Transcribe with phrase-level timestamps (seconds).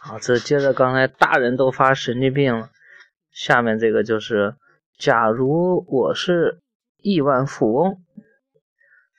[0.00, 2.70] 好，这接着刚才大人都发神经病了，
[3.32, 4.54] 下面这个就是，
[4.96, 6.60] 假如我是
[6.98, 8.00] 亿万富翁，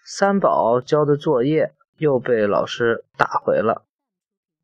[0.06, 3.86] 三宝交的作业又被老师打回了。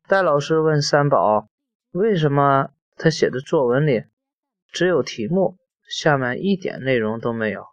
[0.08, 1.48] 戴老师问三宝，
[1.92, 4.04] 为什么他写的作文里
[4.72, 7.66] 只有题目，下面一点内容都没有？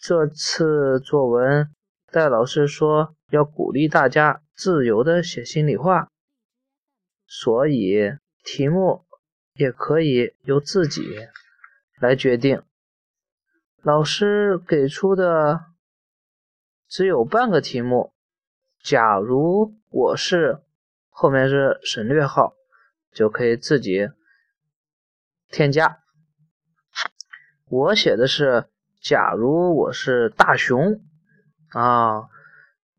[0.00, 1.70] 这次作文，
[2.10, 6.08] 戴老师说要鼓励大家自由的写心里话。
[7.34, 9.06] 所以题目
[9.54, 11.02] 也可以由自己
[11.98, 12.62] 来决定。
[13.80, 15.64] 老师给出的
[16.86, 18.12] 只有半个题目。
[18.84, 20.60] 假如我是
[21.08, 22.52] 后面是省略号，
[23.14, 24.10] 就可以自己
[25.48, 26.00] 添加。
[27.70, 28.66] 我写的是
[29.00, 31.00] 假如我是大熊
[31.70, 32.28] 啊，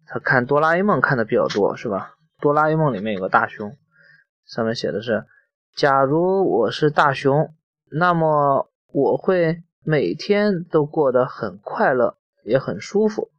[0.07, 2.15] 他看哆啦 A 梦看的比较多是吧？
[2.39, 3.77] 哆啦 A 梦里面有个大熊。
[4.45, 5.25] 上面写的是：
[5.75, 7.53] 假如我是大熊，
[7.89, 13.31] 那么我会每天都过得很快乐，也很舒服，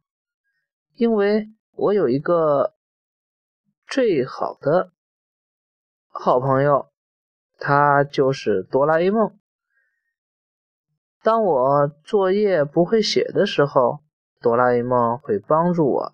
[0.95, 2.73] 因为我有一个
[3.87, 4.91] 最好的
[6.07, 6.89] 好朋友，
[7.57, 9.37] 他就是哆啦 A 梦。
[11.21, 13.99] 当我作业不会写的时候，
[14.41, 16.13] 哆啦 A 梦会帮助我；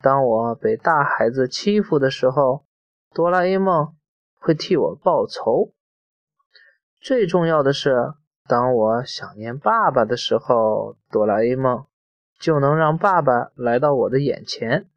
[0.00, 2.64] 当我被大孩子欺负的时候，
[3.12, 3.94] 哆啦 A 梦
[4.44, 5.72] 会替我报仇。
[7.00, 8.12] 最重要的是，
[8.46, 11.86] 当我想念爸爸的时候，哆啦 A 梦
[12.38, 14.90] 就能让爸爸来到我的眼前。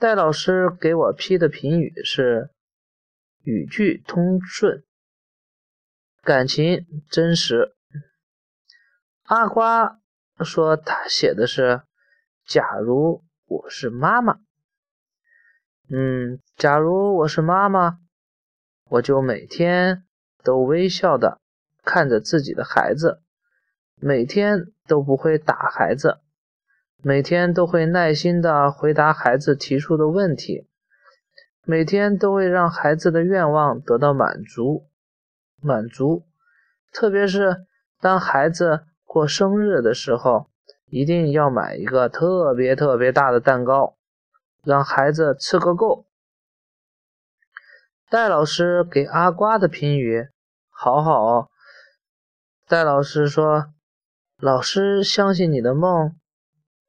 [0.00, 2.50] 戴老师给我批的评语是：
[3.44, 4.82] 语句通顺，
[6.22, 7.76] 感情真实。
[9.26, 10.00] 阿瓜
[10.40, 11.82] 说他写的是：
[12.44, 14.40] 假如我是妈妈。
[15.92, 17.98] 嗯，假如我是妈妈，
[18.90, 20.04] 我就每天
[20.44, 21.40] 都微笑的
[21.82, 23.22] 看着自己的孩子，
[23.96, 26.18] 每天都不会打孩子，
[27.02, 30.68] 每天都会耐心的回答孩子提出的问题，
[31.64, 34.86] 每天都会让孩子的愿望得到满足，
[35.60, 36.22] 满足。
[36.92, 37.66] 特别是
[38.00, 40.50] 当孩子过生日的时候，
[40.86, 43.96] 一定要买一个特别特别大的蛋糕。
[44.62, 46.06] 让孩子吃个够。
[48.08, 50.28] 戴老师给阿瓜的评语：
[50.68, 51.50] 好好。
[52.66, 53.72] 戴老师说
[54.38, 56.16] ：“老师相信你的梦，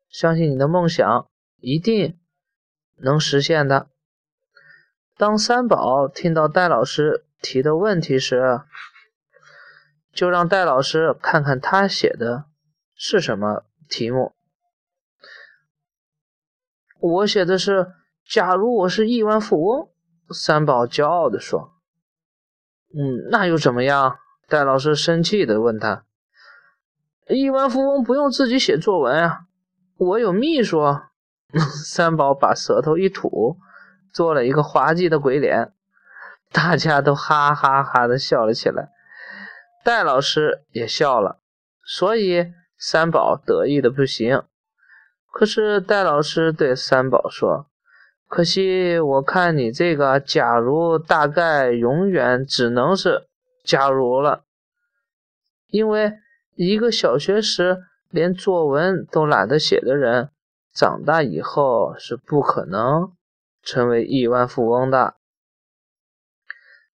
[0.10, 1.28] 相信你的梦想
[1.60, 2.20] 一定
[2.98, 3.88] 能实现的。”
[5.18, 8.62] 当三宝听到戴老师提的问题时，
[10.12, 12.46] 就让戴老师看看他写的
[12.96, 14.34] 是什么题目。
[17.02, 17.88] 我写的是，
[18.30, 19.90] 假如我是亿万富翁。
[20.30, 21.74] 三宝骄傲地说
[22.94, 26.06] ：“嗯，那又怎么样？”戴老师生气地问他
[27.28, 29.40] ：“亿万富翁不用自己写作文啊，
[29.98, 30.80] 我有秘书。
[31.84, 33.58] ”三宝把舌头一吐，
[34.14, 35.74] 做了一个滑稽的鬼脸，
[36.52, 38.90] 大家都哈哈哈的笑了起来。
[39.84, 41.40] 戴老师也笑了，
[41.84, 44.44] 所以三宝得意的不行。
[45.32, 47.66] 可是戴老师对三宝说
[48.28, 53.28] ：“可惜我看你这个假如大概永远只能是
[53.64, 54.44] 假如了，
[55.68, 56.14] 因为
[56.56, 60.30] 一个小学时连作文都懒得写的人，
[60.74, 63.14] 长大以后是不可能
[63.64, 65.16] 成为亿万富翁的。”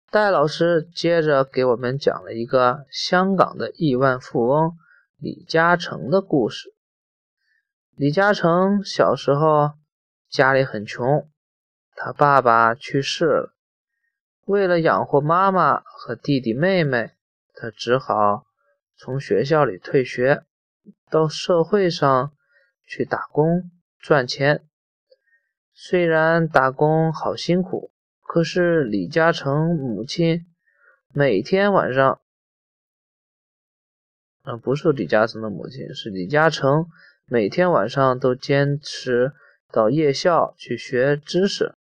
[0.10, 4.78] 戴老师接着给我们讲了一个香港的亿万富翁
[5.18, 6.77] 李嘉诚的故事。
[7.98, 9.72] 李嘉诚小时候
[10.30, 11.28] 家里很穷，
[11.96, 13.56] 他爸爸去世了，
[14.46, 17.14] 为了养活妈妈和弟弟妹妹，
[17.56, 18.46] 他只好
[18.96, 20.44] 从学校里退学，
[21.10, 22.32] 到社会上
[22.86, 24.64] 去打工赚钱。
[25.74, 27.92] 虽然打工好辛苦，
[28.22, 30.46] 可是李嘉诚母亲
[31.12, 32.22] 每天晚上，
[34.44, 36.86] 嗯，不是李嘉诚的母亲，是李嘉诚。
[37.30, 39.34] 每天晚上都坚持
[39.70, 41.76] 到夜校去学知识。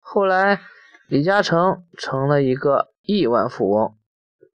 [0.00, 0.60] 后来，
[1.06, 3.96] 李嘉诚成了一个亿万富翁。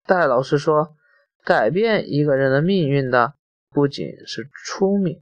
[0.08, 0.96] 戴老师说，
[1.44, 3.36] 改变一个人的命运的
[3.70, 5.22] 不仅是聪明，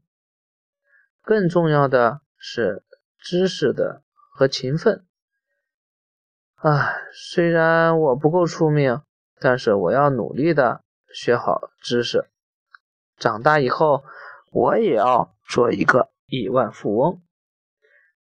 [1.24, 2.86] 更重要的是
[3.18, 5.04] 知识的和勤奋。
[6.56, 9.02] 唉，虽然我不够出名，
[9.42, 12.30] 但是我要努力的学好知识，
[13.18, 14.06] 长大以后。
[14.51, 17.22] 我也要做一个亿万富翁。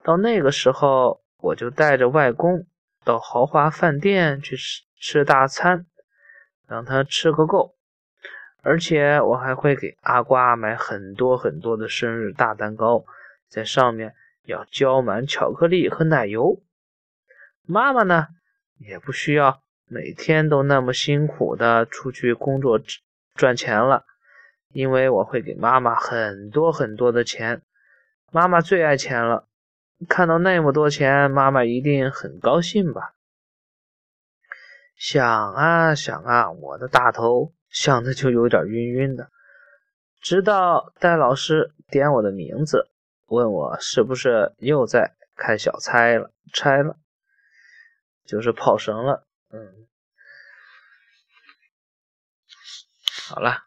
[0.02, 2.66] 到那个时候，我就带着外公
[3.04, 5.86] 到豪华饭店去吃吃大餐，
[6.66, 7.74] 让他吃个够。
[8.62, 13.04] 而且我还会给阿瓜买很多很多的生日大蛋糕，
[13.48, 14.14] 在上面
[14.44, 16.60] 要浇满巧克力和奶油。
[17.64, 18.26] 妈妈呢，
[18.78, 22.80] 也不需要每天都那么辛苦的出去工作
[23.34, 24.04] 赚钱了，
[24.72, 27.62] 因为我会给妈妈很多很多的钱。
[28.30, 29.48] 妈妈最爱钱了，
[30.08, 33.14] 看到那么多钱，妈妈一定很高兴吧？
[34.96, 39.30] 想啊想啊，我的大头想的就有点晕晕的。
[40.20, 42.88] 直到戴老师点我的名字，
[43.26, 46.96] 问我是不是又在开小差了，差了，
[48.24, 49.26] 就是跑神了。
[49.50, 49.86] 嗯，
[53.28, 53.65] 好了。